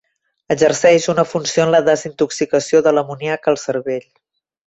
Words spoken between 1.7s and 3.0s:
la desintoxicació de